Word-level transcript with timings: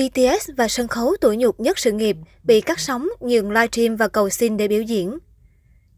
BTS 0.00 0.50
và 0.56 0.68
sân 0.68 0.88
khấu 0.88 1.16
tuổi 1.20 1.36
nhục 1.36 1.60
nhất 1.60 1.78
sự 1.78 1.92
nghiệp 1.92 2.16
bị 2.42 2.60
cắt 2.60 2.80
sóng, 2.80 3.08
nhường 3.20 3.50
livestream 3.50 3.96
và 3.96 4.08
cầu 4.08 4.30
xin 4.30 4.56
để 4.56 4.68
biểu 4.68 4.82
diễn. 4.82 5.18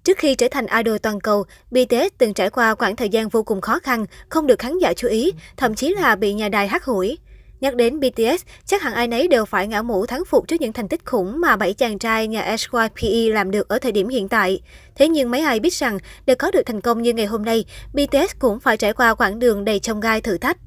Trước 0.04 0.18
khi 0.18 0.34
trở 0.34 0.48
thành 0.50 0.66
idol 0.66 0.96
toàn 0.96 1.20
cầu, 1.20 1.44
BTS 1.70 2.14
từng 2.18 2.34
trải 2.34 2.50
qua 2.50 2.74
khoảng 2.74 2.96
thời 2.96 3.08
gian 3.08 3.28
vô 3.28 3.42
cùng 3.42 3.60
khó 3.60 3.78
khăn, 3.78 4.06
không 4.28 4.46
được 4.46 4.58
khán 4.58 4.78
giả 4.78 4.92
chú 4.92 5.08
ý, 5.08 5.32
thậm 5.56 5.74
chí 5.74 5.94
là 5.94 6.16
bị 6.16 6.32
nhà 6.34 6.48
đài 6.48 6.68
hát 6.68 6.84
hủi. 6.84 7.18
Nhắc 7.60 7.74
đến 7.74 8.00
BTS, 8.00 8.44
chắc 8.66 8.82
hẳn 8.82 8.94
ai 8.94 9.08
nấy 9.08 9.28
đều 9.28 9.44
phải 9.44 9.66
ngã 9.66 9.82
mũ 9.82 10.06
thắng 10.06 10.24
phục 10.24 10.48
trước 10.48 10.60
những 10.60 10.72
thành 10.72 10.88
tích 10.88 11.04
khủng 11.04 11.40
mà 11.40 11.56
bảy 11.56 11.74
chàng 11.74 11.98
trai 11.98 12.28
nhà 12.28 12.56
SYPE 12.56 13.32
làm 13.34 13.50
được 13.50 13.68
ở 13.68 13.78
thời 13.78 13.92
điểm 13.92 14.08
hiện 14.08 14.28
tại. 14.28 14.60
Thế 14.94 15.08
nhưng 15.08 15.30
mấy 15.30 15.40
ai 15.40 15.60
biết 15.60 15.72
rằng, 15.72 15.98
để 16.26 16.34
có 16.34 16.50
được 16.50 16.62
thành 16.66 16.80
công 16.80 17.02
như 17.02 17.12
ngày 17.12 17.26
hôm 17.26 17.44
nay, 17.44 17.64
BTS 17.92 18.38
cũng 18.38 18.60
phải 18.60 18.76
trải 18.76 18.92
qua 18.92 19.14
quãng 19.14 19.38
đường 19.38 19.64
đầy 19.64 19.78
chông 19.78 20.00
gai 20.00 20.20
thử 20.20 20.38
thách. 20.38 20.58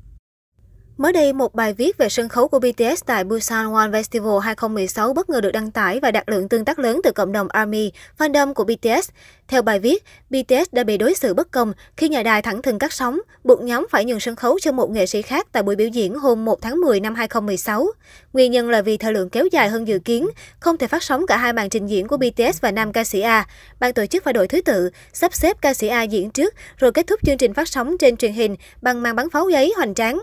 Mới 0.98 1.14
đây, 1.14 1.34
một 1.34 1.56
bài 1.56 1.74
viết 1.74 1.98
về 1.98 2.10
sân 2.10 2.30
khấu 2.30 2.48
của 2.48 2.60
BTS 2.60 3.04
tại 3.06 3.24
Busan 3.24 3.74
One 3.74 3.90
Festival 3.90 4.40
2016 4.40 5.14
bất 5.14 5.30
ngờ 5.30 5.42
được 5.42 5.52
đăng 5.52 5.72
tải 5.72 6.00
và 6.00 6.12
đạt 6.12 6.30
lượng 6.30 6.50
tương 6.50 6.66
tác 6.66 6.80
lớn 6.80 7.02
từ 7.04 7.12
cộng 7.12 7.32
đồng 7.32 7.48
ARMY, 7.50 7.92
fandom 8.18 8.54
của 8.54 8.64
BTS. 8.64 9.10
Theo 9.48 9.62
bài 9.62 9.80
viết, 9.80 10.04
BTS 10.30 10.72
đã 10.72 10.84
bị 10.84 10.98
đối 10.98 11.14
xử 11.14 11.34
bất 11.34 11.52
công 11.52 11.74
khi 11.98 12.10
nhà 12.10 12.24
đài 12.24 12.42
thẳng 12.42 12.62
thừng 12.62 12.80
cắt 12.80 12.94
sóng, 12.94 13.20
buộc 13.44 13.62
nhóm 13.62 13.88
phải 13.92 14.06
nhường 14.06 14.20
sân 14.20 14.36
khấu 14.36 14.60
cho 14.60 14.72
một 14.72 14.92
nghệ 14.92 15.06
sĩ 15.06 15.22
khác 15.22 15.48
tại 15.52 15.64
buổi 15.64 15.76
biểu 15.76 15.88
diễn 15.88 16.16
hôm 16.16 16.46
1 16.46 16.62
tháng 16.62 16.82
10 16.82 17.00
năm 17.00 17.16
2016. 17.16 17.88
Nguyên 18.34 18.52
nhân 18.52 18.70
là 18.70 18.82
vì 18.82 18.98
thời 18.98 19.14
lượng 19.14 19.30
kéo 19.30 19.46
dài 19.52 19.70
hơn 19.70 19.88
dự 19.88 20.00
kiến, 20.00 20.30
không 20.60 20.78
thể 20.78 20.88
phát 20.88 21.04
sóng 21.04 21.28
cả 21.28 21.38
hai 21.38 21.54
màn 21.54 21.70
trình 21.70 21.88
diễn 21.88 22.08
của 22.08 22.18
BTS 22.18 22.62
và 22.62 22.72
nam 22.72 22.94
ca 22.94 23.04
sĩ 23.04 23.22
A. 23.22 23.48
Ban 23.80 23.94
tổ 23.94 24.06
chức 24.06 24.24
phải 24.24 24.34
đổi 24.34 24.48
thứ 24.48 24.62
tự, 24.62 24.90
sắp 25.14 25.34
xếp 25.34 25.58
ca 25.62 25.74
sĩ 25.74 25.88
A 25.88 26.04
diễn 26.04 26.30
trước, 26.30 26.54
rồi 26.78 26.92
kết 26.92 27.08
thúc 27.08 27.20
chương 27.26 27.38
trình 27.38 27.54
phát 27.54 27.68
sóng 27.68 27.98
trên 27.98 28.18
truyền 28.18 28.34
hình 28.34 28.56
bằng 28.82 29.04
màn 29.04 29.16
bắn 29.16 29.30
pháo 29.30 29.50
giấy 29.50 29.74
hoành 29.78 29.94
tráng. 29.94 30.22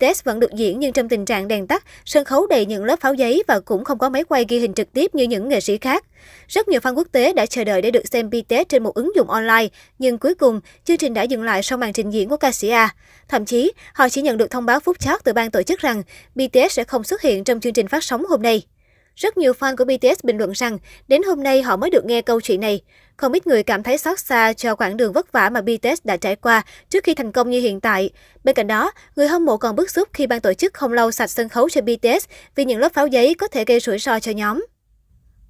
BTS 0.00 0.24
vẫn 0.24 0.40
được 0.40 0.52
diễn 0.52 0.80
nhưng 0.80 0.92
trong 0.92 1.08
tình 1.08 1.24
trạng 1.24 1.48
đèn 1.48 1.66
tắt, 1.66 1.84
sân 2.04 2.24
khấu 2.24 2.46
đầy 2.46 2.66
những 2.66 2.84
lớp 2.84 3.00
pháo 3.00 3.14
giấy 3.14 3.42
và 3.48 3.60
cũng 3.60 3.84
không 3.84 3.98
có 3.98 4.08
máy 4.08 4.24
quay 4.24 4.44
ghi 4.48 4.58
hình 4.58 4.74
trực 4.74 4.92
tiếp 4.92 5.14
như 5.14 5.24
những 5.24 5.48
nghệ 5.48 5.60
sĩ 5.60 5.78
khác. 5.78 6.04
Rất 6.48 6.68
nhiều 6.68 6.80
fan 6.80 6.94
quốc 6.94 7.08
tế 7.12 7.32
đã 7.32 7.46
chờ 7.46 7.64
đợi 7.64 7.82
để 7.82 7.90
được 7.90 8.08
xem 8.12 8.30
BTS 8.30 8.68
trên 8.68 8.82
một 8.82 8.94
ứng 8.94 9.12
dụng 9.16 9.30
online, 9.30 9.68
nhưng 9.98 10.18
cuối 10.18 10.34
cùng, 10.34 10.60
chương 10.84 10.96
trình 10.96 11.14
đã 11.14 11.22
dừng 11.22 11.42
lại 11.42 11.62
sau 11.62 11.78
màn 11.78 11.92
trình 11.92 12.10
diễn 12.10 12.28
của 12.28 12.36
ca 12.36 12.52
sĩ 12.52 12.68
A. 12.68 12.94
Thậm 13.28 13.44
chí, 13.44 13.72
họ 13.94 14.08
chỉ 14.08 14.22
nhận 14.22 14.36
được 14.36 14.50
thông 14.50 14.66
báo 14.66 14.80
phút 14.80 15.00
chót 15.00 15.24
từ 15.24 15.32
ban 15.32 15.50
tổ 15.50 15.62
chức 15.62 15.80
rằng 15.80 16.02
BTS 16.34 16.70
sẽ 16.70 16.84
không 16.84 17.04
xuất 17.04 17.22
hiện 17.22 17.44
trong 17.44 17.60
chương 17.60 17.72
trình 17.72 17.88
phát 17.88 18.04
sóng 18.04 18.24
hôm 18.24 18.42
nay. 18.42 18.62
Rất 19.20 19.38
nhiều 19.38 19.52
fan 19.52 19.76
của 19.76 19.84
BTS 19.84 20.24
bình 20.24 20.38
luận 20.38 20.52
rằng 20.52 20.78
đến 21.08 21.22
hôm 21.22 21.42
nay 21.42 21.62
họ 21.62 21.76
mới 21.76 21.90
được 21.90 22.04
nghe 22.04 22.22
câu 22.22 22.40
chuyện 22.40 22.60
này. 22.60 22.80
Không 23.16 23.32
ít 23.32 23.46
người 23.46 23.62
cảm 23.62 23.82
thấy 23.82 23.98
xót 23.98 24.18
xa 24.18 24.52
cho 24.52 24.74
quãng 24.74 24.96
đường 24.96 25.12
vất 25.12 25.32
vả 25.32 25.50
mà 25.50 25.60
BTS 25.60 26.00
đã 26.04 26.16
trải 26.16 26.36
qua 26.36 26.62
trước 26.88 27.04
khi 27.04 27.14
thành 27.14 27.32
công 27.32 27.50
như 27.50 27.60
hiện 27.60 27.80
tại. 27.80 28.10
Bên 28.44 28.54
cạnh 28.54 28.66
đó, 28.66 28.92
người 29.16 29.28
hâm 29.28 29.44
mộ 29.44 29.56
còn 29.56 29.76
bức 29.76 29.90
xúc 29.90 30.08
khi 30.12 30.26
ban 30.26 30.40
tổ 30.40 30.54
chức 30.54 30.74
không 30.74 30.92
lau 30.92 31.10
sạch 31.10 31.30
sân 31.30 31.48
khấu 31.48 31.68
cho 31.68 31.80
BTS 31.80 32.26
vì 32.54 32.64
những 32.64 32.78
lớp 32.78 32.92
pháo 32.92 33.06
giấy 33.06 33.34
có 33.34 33.48
thể 33.48 33.64
gây 33.64 33.80
rủi 33.80 33.98
ro 33.98 34.20
cho 34.20 34.32
nhóm. 34.32 34.64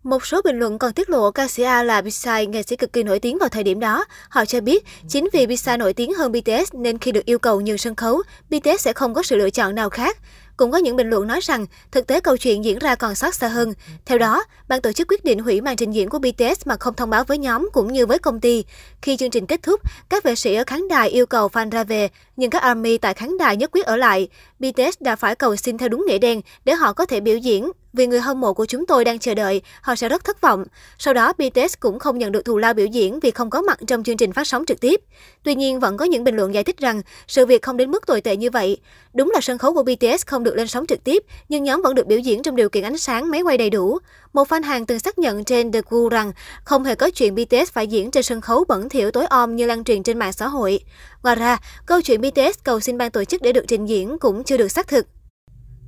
Một 0.02 0.26
số 0.26 0.42
bình 0.42 0.58
luận 0.58 0.78
còn 0.78 0.92
tiết 0.92 1.10
lộ 1.10 1.30
ca 1.30 1.48
sĩ 1.48 1.62
A 1.62 1.82
là 1.82 2.02
Psy, 2.02 2.46
nghệ 2.48 2.62
sĩ 2.62 2.76
cực 2.76 2.92
kỳ 2.92 3.02
nổi 3.02 3.18
tiếng 3.18 3.38
vào 3.38 3.48
thời 3.48 3.62
điểm 3.62 3.80
đó. 3.80 4.04
Họ 4.28 4.44
cho 4.44 4.60
biết, 4.60 4.84
chính 5.08 5.28
vì 5.32 5.46
Psy 5.46 5.76
nổi 5.78 5.92
tiếng 5.92 6.14
hơn 6.14 6.32
BTS 6.32 6.74
nên 6.74 6.98
khi 6.98 7.12
được 7.12 7.24
yêu 7.24 7.38
cầu 7.38 7.60
nhường 7.60 7.78
sân 7.78 7.94
khấu, 7.94 8.22
BTS 8.50 8.80
sẽ 8.80 8.92
không 8.92 9.14
có 9.14 9.22
sự 9.22 9.36
lựa 9.36 9.50
chọn 9.50 9.74
nào 9.74 9.90
khác. 9.90 10.18
Cũng 10.60 10.70
có 10.70 10.78
những 10.78 10.96
bình 10.96 11.10
luận 11.10 11.26
nói 11.26 11.40
rằng 11.42 11.66
thực 11.90 12.06
tế 12.06 12.20
câu 12.20 12.36
chuyện 12.36 12.64
diễn 12.64 12.78
ra 12.78 12.94
còn 12.94 13.14
xót 13.14 13.34
xa 13.34 13.48
hơn. 13.48 13.72
Theo 14.06 14.18
đó, 14.18 14.44
ban 14.68 14.80
tổ 14.80 14.92
chức 14.92 15.08
quyết 15.08 15.24
định 15.24 15.38
hủy 15.38 15.60
màn 15.60 15.76
trình 15.76 15.90
diễn 15.90 16.08
của 16.08 16.18
BTS 16.18 16.66
mà 16.66 16.76
không 16.80 16.94
thông 16.94 17.10
báo 17.10 17.24
với 17.24 17.38
nhóm 17.38 17.68
cũng 17.72 17.92
như 17.92 18.06
với 18.06 18.18
công 18.18 18.40
ty. 18.40 18.64
Khi 19.02 19.16
chương 19.16 19.30
trình 19.30 19.46
kết 19.46 19.62
thúc, 19.62 19.80
các 20.08 20.24
vệ 20.24 20.34
sĩ 20.34 20.54
ở 20.54 20.64
khán 20.66 20.88
đài 20.88 21.08
yêu 21.08 21.26
cầu 21.26 21.48
fan 21.48 21.70
ra 21.70 21.84
về, 21.84 22.08
nhưng 22.36 22.50
các 22.50 22.62
ARMY 22.62 22.98
tại 22.98 23.14
khán 23.14 23.38
đài 23.38 23.56
nhất 23.56 23.70
quyết 23.72 23.86
ở 23.86 23.96
lại. 23.96 24.28
BTS 24.58 25.00
đã 25.00 25.16
phải 25.16 25.34
cầu 25.34 25.56
xin 25.56 25.78
theo 25.78 25.88
đúng 25.88 26.04
nghĩa 26.06 26.18
đen 26.18 26.40
để 26.64 26.74
họ 26.74 26.92
có 26.92 27.06
thể 27.06 27.20
biểu 27.20 27.36
diễn. 27.36 27.70
Vì 27.92 28.06
người 28.06 28.20
hâm 28.20 28.40
mộ 28.40 28.54
của 28.54 28.66
chúng 28.66 28.86
tôi 28.86 29.04
đang 29.04 29.18
chờ 29.18 29.34
đợi, 29.34 29.62
họ 29.82 29.94
sẽ 29.94 30.08
rất 30.08 30.24
thất 30.24 30.40
vọng. 30.40 30.64
Sau 30.98 31.14
đó, 31.14 31.32
BTS 31.32 31.74
cũng 31.80 31.98
không 31.98 32.18
nhận 32.18 32.32
được 32.32 32.44
thù 32.44 32.58
lao 32.58 32.74
biểu 32.74 32.86
diễn 32.86 33.20
vì 33.20 33.30
không 33.30 33.50
có 33.50 33.60
mặt 33.60 33.78
trong 33.86 34.02
chương 34.02 34.16
trình 34.16 34.32
phát 34.32 34.46
sóng 34.46 34.64
trực 34.66 34.80
tiếp. 34.80 35.00
Tuy 35.42 35.54
nhiên, 35.54 35.80
vẫn 35.80 35.96
có 35.96 36.04
những 36.04 36.24
bình 36.24 36.36
luận 36.36 36.54
giải 36.54 36.64
thích 36.64 36.78
rằng 36.78 37.02
sự 37.26 37.46
việc 37.46 37.62
không 37.62 37.76
đến 37.76 37.90
mức 37.90 38.06
tồi 38.06 38.20
tệ 38.20 38.36
như 38.36 38.50
vậy. 38.50 38.76
Đúng 39.14 39.30
là 39.34 39.40
sân 39.40 39.58
khấu 39.58 39.74
của 39.74 39.82
BTS 39.82 40.26
không 40.26 40.44
được 40.44 40.56
lên 40.56 40.66
sóng 40.66 40.86
trực 40.86 41.04
tiếp, 41.04 41.24
nhưng 41.48 41.64
nhóm 41.64 41.82
vẫn 41.82 41.94
được 41.94 42.06
biểu 42.06 42.18
diễn 42.18 42.42
trong 42.42 42.56
điều 42.56 42.68
kiện 42.68 42.84
ánh 42.84 42.98
sáng, 42.98 43.30
máy 43.30 43.42
quay 43.42 43.58
đầy 43.58 43.70
đủ. 43.70 43.98
Một 44.32 44.48
fan 44.48 44.62
hàng 44.62 44.86
từng 44.86 44.98
xác 44.98 45.18
nhận 45.18 45.44
trên 45.44 45.72
The 45.72 45.80
Gu 45.90 46.08
rằng 46.08 46.32
không 46.64 46.84
hề 46.84 46.94
có 46.94 47.10
chuyện 47.10 47.34
BTS 47.34 47.72
phải 47.72 47.86
diễn 47.86 48.10
trên 48.10 48.22
sân 48.22 48.40
khấu 48.40 48.64
bẩn 48.68 48.88
thỉu 48.88 49.10
tối 49.10 49.26
om 49.26 49.56
như 49.56 49.66
lan 49.66 49.84
truyền 49.84 50.02
trên 50.02 50.18
mạng 50.18 50.32
xã 50.32 50.48
hội. 50.48 50.80
Ngoài 51.22 51.36
ra, 51.36 51.58
câu 51.86 52.02
chuyện 52.02 52.20
BTS 52.20 52.58
cầu 52.64 52.80
xin 52.80 52.98
ban 52.98 53.10
tổ 53.10 53.24
chức 53.24 53.42
để 53.42 53.52
được 53.52 53.64
trình 53.68 53.86
diễn 53.86 54.18
cũng 54.18 54.44
chưa 54.44 54.56
được 54.56 54.68
xác 54.68 54.88
thực. 54.88 55.06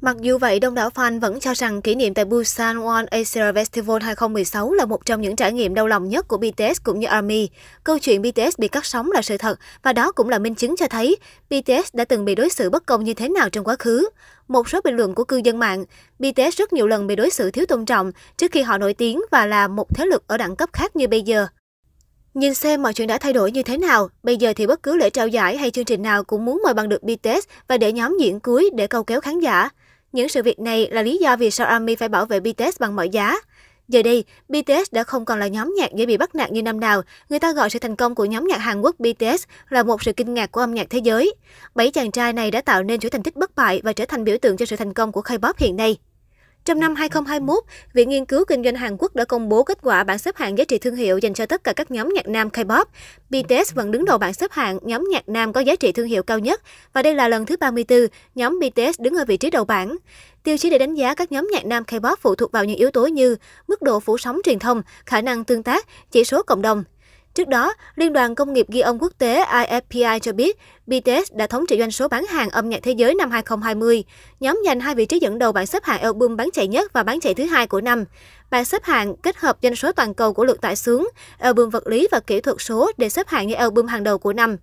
Mặc 0.02 0.16
dù 0.20 0.38
vậy, 0.38 0.60
đông 0.60 0.74
đảo 0.74 0.90
fan 0.94 1.20
vẫn 1.20 1.40
cho 1.40 1.54
rằng 1.54 1.82
kỷ 1.82 1.94
niệm 1.94 2.14
tại 2.14 2.24
Busan 2.24 2.84
One 2.84 3.04
Asia 3.10 3.52
Festival 3.52 3.98
2016 4.02 4.72
là 4.72 4.84
một 4.84 5.04
trong 5.04 5.20
những 5.20 5.36
trải 5.36 5.52
nghiệm 5.52 5.74
đau 5.74 5.86
lòng 5.86 6.08
nhất 6.08 6.28
của 6.28 6.36
BTS 6.36 6.82
cũng 6.84 7.00
như 7.00 7.06
ARMY. 7.06 7.48
Câu 7.84 7.98
chuyện 7.98 8.22
BTS 8.22 8.58
bị 8.58 8.68
cắt 8.68 8.86
sóng 8.86 9.12
là 9.12 9.22
sự 9.22 9.36
thật 9.36 9.58
và 9.82 9.92
đó 9.92 10.12
cũng 10.12 10.28
là 10.28 10.38
minh 10.38 10.54
chứng 10.54 10.76
cho 10.76 10.88
thấy 10.88 11.16
BTS 11.50 11.94
đã 11.94 12.04
từng 12.04 12.24
bị 12.24 12.34
đối 12.34 12.50
xử 12.50 12.70
bất 12.70 12.86
công 12.86 13.04
như 13.04 13.14
thế 13.14 13.28
nào 13.28 13.50
trong 13.50 13.64
quá 13.64 13.76
khứ. 13.78 14.08
Một 14.48 14.68
số 14.68 14.80
bình 14.84 14.96
luận 14.96 15.14
của 15.14 15.24
cư 15.24 15.40
dân 15.44 15.58
mạng, 15.58 15.84
BTS 16.18 16.56
rất 16.56 16.72
nhiều 16.72 16.86
lần 16.86 17.06
bị 17.06 17.16
đối 17.16 17.30
xử 17.30 17.50
thiếu 17.50 17.66
tôn 17.66 17.84
trọng 17.84 18.12
trước 18.36 18.52
khi 18.52 18.62
họ 18.62 18.78
nổi 18.78 18.94
tiếng 18.94 19.22
và 19.30 19.46
là 19.46 19.68
một 19.68 19.94
thế 19.94 20.06
lực 20.06 20.24
ở 20.26 20.36
đẳng 20.36 20.56
cấp 20.56 20.70
khác 20.72 20.96
như 20.96 21.08
bây 21.08 21.22
giờ. 21.22 21.46
Nhìn 22.34 22.54
xem 22.54 22.82
mọi 22.82 22.94
chuyện 22.94 23.08
đã 23.08 23.18
thay 23.18 23.32
đổi 23.32 23.52
như 23.52 23.62
thế 23.62 23.78
nào, 23.78 24.08
bây 24.22 24.36
giờ 24.36 24.52
thì 24.56 24.66
bất 24.66 24.82
cứ 24.82 24.96
lễ 24.96 25.10
trao 25.10 25.28
giải 25.28 25.56
hay 25.56 25.70
chương 25.70 25.84
trình 25.84 26.02
nào 26.02 26.24
cũng 26.24 26.44
muốn 26.44 26.60
mời 26.64 26.74
bằng 26.74 26.88
được 26.88 27.02
BTS 27.02 27.46
và 27.68 27.78
để 27.78 27.92
nhóm 27.92 28.16
diễn 28.20 28.40
cuối 28.40 28.70
để 28.74 28.86
câu 28.86 29.04
kéo 29.04 29.20
khán 29.20 29.40
giả. 29.40 29.68
Những 30.12 30.28
sự 30.28 30.42
việc 30.42 30.58
này 30.58 30.88
là 30.90 31.02
lý 31.02 31.18
do 31.18 31.36
vì 31.36 31.50
sao 31.50 31.66
ARMY 31.66 31.96
phải 31.96 32.08
bảo 32.08 32.26
vệ 32.26 32.40
BTS 32.40 32.80
bằng 32.80 32.96
mọi 32.96 33.08
giá. 33.08 33.36
Giờ 33.88 34.02
đây, 34.02 34.24
BTS 34.48 34.92
đã 34.92 35.04
không 35.04 35.24
còn 35.24 35.38
là 35.38 35.48
nhóm 35.48 35.74
nhạc 35.76 35.92
dễ 35.94 36.06
bị 36.06 36.16
bắt 36.16 36.34
nạt 36.34 36.52
như 36.52 36.62
năm 36.62 36.80
nào. 36.80 37.02
Người 37.28 37.38
ta 37.38 37.52
gọi 37.52 37.70
sự 37.70 37.78
thành 37.78 37.96
công 37.96 38.14
của 38.14 38.24
nhóm 38.24 38.46
nhạc 38.48 38.58
Hàn 38.58 38.80
Quốc 38.80 38.96
BTS 38.98 39.44
là 39.68 39.82
một 39.82 40.02
sự 40.02 40.12
kinh 40.12 40.34
ngạc 40.34 40.52
của 40.52 40.60
âm 40.60 40.74
nhạc 40.74 40.86
thế 40.90 40.98
giới. 40.98 41.34
Bảy 41.74 41.90
chàng 41.90 42.10
trai 42.10 42.32
này 42.32 42.50
đã 42.50 42.60
tạo 42.60 42.82
nên 42.82 43.00
chuỗi 43.00 43.10
thành 43.10 43.22
tích 43.22 43.36
bất 43.36 43.54
bại 43.56 43.80
và 43.84 43.92
trở 43.92 44.04
thành 44.04 44.24
biểu 44.24 44.36
tượng 44.42 44.56
cho 44.56 44.66
sự 44.66 44.76
thành 44.76 44.92
công 44.92 45.12
của 45.12 45.20
K-pop 45.20 45.52
hiện 45.58 45.76
nay. 45.76 45.96
Trong 46.64 46.80
năm 46.80 46.94
2021, 46.94 47.64
Viện 47.92 48.08
Nghiên 48.08 48.24
cứu 48.24 48.44
Kinh 48.44 48.64
doanh 48.64 48.74
Hàn 48.74 48.96
Quốc 48.98 49.14
đã 49.14 49.24
công 49.24 49.48
bố 49.48 49.62
kết 49.62 49.78
quả 49.82 50.04
bảng 50.04 50.18
xếp 50.18 50.36
hạng 50.36 50.58
giá 50.58 50.64
trị 50.64 50.78
thương 50.78 50.96
hiệu 50.96 51.18
dành 51.18 51.34
cho 51.34 51.46
tất 51.46 51.64
cả 51.64 51.72
các 51.72 51.90
nhóm 51.90 52.12
nhạc 52.14 52.28
nam 52.28 52.48
K-pop. 52.48 52.84
BTS 53.30 53.74
vẫn 53.74 53.90
đứng 53.90 54.04
đầu 54.04 54.18
bảng 54.18 54.34
xếp 54.34 54.52
hạng 54.52 54.78
nhóm 54.82 55.08
nhạc 55.10 55.28
nam 55.28 55.52
có 55.52 55.60
giá 55.60 55.76
trị 55.76 55.92
thương 55.92 56.06
hiệu 56.06 56.22
cao 56.22 56.38
nhất 56.38 56.62
và 56.92 57.02
đây 57.02 57.14
là 57.14 57.28
lần 57.28 57.46
thứ 57.46 57.56
34 57.56 57.98
nhóm 58.34 58.60
BTS 58.60 59.00
đứng 59.00 59.14
ở 59.14 59.24
vị 59.24 59.36
trí 59.36 59.50
đầu 59.50 59.64
bảng. 59.64 59.96
Tiêu 60.42 60.58
chí 60.58 60.70
để 60.70 60.78
đánh 60.78 60.94
giá 60.94 61.14
các 61.14 61.32
nhóm 61.32 61.48
nhạc 61.52 61.66
nam 61.66 61.82
K-pop 61.82 62.16
phụ 62.20 62.34
thuộc 62.34 62.52
vào 62.52 62.64
những 62.64 62.76
yếu 62.76 62.90
tố 62.90 63.06
như 63.06 63.36
mức 63.68 63.82
độ 63.82 64.00
phủ 64.00 64.18
sóng 64.18 64.38
truyền 64.44 64.58
thông, 64.58 64.82
khả 65.06 65.20
năng 65.20 65.44
tương 65.44 65.62
tác, 65.62 65.86
chỉ 66.10 66.24
số 66.24 66.42
cộng 66.42 66.62
đồng. 66.62 66.84
Trước 67.34 67.48
đó, 67.48 67.74
Liên 67.94 68.12
đoàn 68.12 68.34
Công 68.34 68.52
nghiệp 68.52 68.66
Ghi 68.68 68.80
âm 68.80 68.98
Quốc 68.98 69.12
tế 69.18 69.44
IFPI 69.44 70.18
cho 70.18 70.32
biết 70.32 70.58
BTS 70.86 71.32
đã 71.32 71.46
thống 71.46 71.64
trị 71.68 71.78
doanh 71.78 71.90
số 71.90 72.08
bán 72.08 72.26
hàng 72.26 72.50
âm 72.50 72.68
nhạc 72.68 72.80
thế 72.82 72.92
giới 72.92 73.14
năm 73.14 73.30
2020. 73.30 74.04
Nhóm 74.40 74.62
giành 74.66 74.80
hai 74.80 74.94
vị 74.94 75.06
trí 75.06 75.18
dẫn 75.18 75.38
đầu 75.38 75.52
bảng 75.52 75.66
xếp 75.66 75.84
hạng 75.84 76.02
album 76.02 76.36
bán 76.36 76.48
chạy 76.52 76.68
nhất 76.68 76.92
và 76.92 77.02
bán 77.02 77.20
chạy 77.20 77.34
thứ 77.34 77.44
hai 77.44 77.66
của 77.66 77.80
năm. 77.80 78.04
Bảng 78.50 78.64
xếp 78.64 78.84
hạng 78.84 79.16
kết 79.16 79.36
hợp 79.36 79.56
doanh 79.62 79.76
số 79.76 79.92
toàn 79.92 80.14
cầu 80.14 80.32
của 80.32 80.44
lượt 80.44 80.60
tải 80.60 80.76
xuống, 80.76 81.10
album 81.38 81.70
vật 81.70 81.86
lý 81.86 82.08
và 82.10 82.20
kỹ 82.20 82.40
thuật 82.40 82.56
số 82.60 82.92
để 82.96 83.08
xếp 83.08 83.28
hạng 83.28 83.48
như 83.48 83.54
album 83.54 83.86
hàng 83.86 84.04
đầu 84.04 84.18
của 84.18 84.32
năm. 84.32 84.56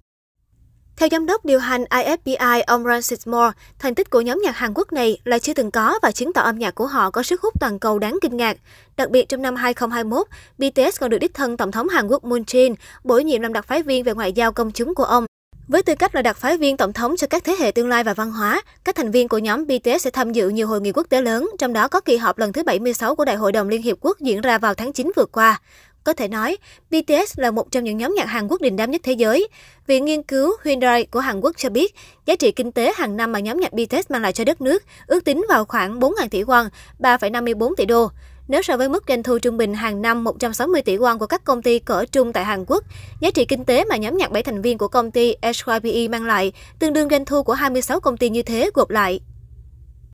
Theo 0.99 1.09
giám 1.11 1.25
đốc 1.25 1.45
điều 1.45 1.59
hành 1.59 1.83
IFPI 1.83 2.63
ông 2.67 2.83
Francis 2.83 3.31
Moore, 3.31 3.57
thành 3.79 3.95
tích 3.95 4.09
của 4.09 4.21
nhóm 4.21 4.41
nhạc 4.43 4.57
Hàn 4.57 4.73
Quốc 4.73 4.93
này 4.93 5.17
là 5.23 5.39
chưa 5.39 5.53
từng 5.53 5.71
có 5.71 5.99
và 6.01 6.11
chứng 6.11 6.33
tỏ 6.33 6.41
âm 6.41 6.59
nhạc 6.59 6.75
của 6.75 6.87
họ 6.87 7.11
có 7.11 7.23
sức 7.23 7.41
hút 7.41 7.53
toàn 7.59 7.79
cầu 7.79 7.99
đáng 7.99 8.17
kinh 8.21 8.37
ngạc. 8.37 8.57
Đặc 8.97 9.09
biệt 9.09 9.29
trong 9.29 9.41
năm 9.41 9.55
2021, 9.55 10.27
BTS 10.57 10.99
còn 10.99 11.09
được 11.09 11.17
đích 11.17 11.33
thân 11.33 11.57
Tổng 11.57 11.71
thống 11.71 11.89
Hàn 11.89 12.07
Quốc 12.07 12.23
Moon 12.23 12.41
Jae-in 12.41 12.75
bổ 13.03 13.19
nhiệm 13.19 13.41
làm 13.41 13.53
đặc 13.53 13.65
phái 13.67 13.83
viên 13.83 14.03
về 14.03 14.13
ngoại 14.13 14.33
giao 14.33 14.51
công 14.51 14.71
chúng 14.71 14.95
của 14.95 15.03
ông. 15.03 15.25
Với 15.67 15.83
tư 15.83 15.95
cách 15.95 16.15
là 16.15 16.21
đặc 16.21 16.37
phái 16.37 16.57
viên 16.57 16.77
tổng 16.77 16.93
thống 16.93 17.17
cho 17.17 17.27
các 17.27 17.43
thế 17.43 17.55
hệ 17.59 17.71
tương 17.71 17.89
lai 17.89 18.03
và 18.03 18.13
văn 18.13 18.31
hóa, 18.31 18.61
các 18.83 18.95
thành 18.95 19.11
viên 19.11 19.27
của 19.27 19.37
nhóm 19.37 19.65
BTS 19.67 20.03
sẽ 20.03 20.11
tham 20.11 20.31
dự 20.31 20.49
nhiều 20.49 20.67
hội 20.67 20.81
nghị 20.81 20.91
quốc 20.91 21.07
tế 21.09 21.21
lớn, 21.21 21.49
trong 21.59 21.73
đó 21.73 21.87
có 21.87 21.99
kỳ 21.99 22.17
họp 22.17 22.37
lần 22.37 22.53
thứ 22.53 22.63
76 22.63 23.15
của 23.15 23.25
Đại 23.25 23.35
hội 23.35 23.51
đồng 23.51 23.69
Liên 23.69 23.81
Hiệp 23.81 23.97
Quốc 24.01 24.19
diễn 24.19 24.41
ra 24.41 24.57
vào 24.57 24.73
tháng 24.73 24.93
9 24.93 25.11
vừa 25.15 25.25
qua. 25.25 25.61
Có 26.03 26.13
thể 26.13 26.27
nói, 26.27 26.57
BTS 26.91 27.39
là 27.39 27.51
một 27.51 27.71
trong 27.71 27.83
những 27.83 27.97
nhóm 27.97 28.13
nhạc 28.17 28.25
Hàn 28.25 28.47
Quốc 28.47 28.61
đình 28.61 28.75
đám 28.75 28.91
nhất 28.91 29.01
thế 29.03 29.13
giới. 29.13 29.47
Viện 29.87 30.05
nghiên 30.05 30.23
cứu 30.23 30.53
Hyundai 30.63 31.05
của 31.05 31.19
Hàn 31.19 31.39
Quốc 31.41 31.57
cho 31.57 31.69
biết, 31.69 31.95
giá 32.25 32.35
trị 32.35 32.51
kinh 32.51 32.71
tế 32.71 32.93
hàng 32.95 33.17
năm 33.17 33.31
mà 33.31 33.39
nhóm 33.39 33.59
nhạc 33.59 33.73
BTS 33.73 34.11
mang 34.11 34.21
lại 34.21 34.33
cho 34.33 34.43
đất 34.43 34.61
nước 34.61 34.83
ước 35.07 35.25
tính 35.25 35.45
vào 35.49 35.65
khoảng 35.65 35.99
4.000 35.99 36.29
tỷ 36.29 36.43
won, 36.43 36.69
3,54 36.99 37.75
tỷ 37.75 37.85
đô. 37.85 38.09
Nếu 38.47 38.61
so 38.61 38.77
với 38.77 38.89
mức 38.89 39.03
doanh 39.07 39.23
thu 39.23 39.39
trung 39.39 39.57
bình 39.57 39.73
hàng 39.73 40.01
năm 40.01 40.23
160 40.23 40.81
tỷ 40.81 40.97
won 40.97 41.17
của 41.17 41.27
các 41.27 41.43
công 41.43 41.61
ty 41.61 41.79
cỡ 41.79 42.05
trung 42.11 42.33
tại 42.33 42.45
Hàn 42.45 42.65
Quốc, 42.67 42.83
giá 43.19 43.31
trị 43.31 43.45
kinh 43.45 43.65
tế 43.65 43.85
mà 43.85 43.97
nhóm 43.97 44.17
nhạc 44.17 44.31
7 44.31 44.43
thành 44.43 44.61
viên 44.61 44.77
của 44.77 44.87
công 44.87 45.11
ty 45.11 45.35
SYPE 45.53 46.07
mang 46.07 46.25
lại 46.25 46.51
tương 46.79 46.93
đương 46.93 47.09
doanh 47.09 47.25
thu 47.25 47.43
của 47.43 47.53
26 47.53 47.99
công 47.99 48.17
ty 48.17 48.29
như 48.29 48.41
thế 48.41 48.69
gộp 48.73 48.89
lại. 48.89 49.19